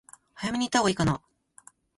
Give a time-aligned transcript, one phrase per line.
[0.33, 1.21] 早めに行ったほうが良いかな？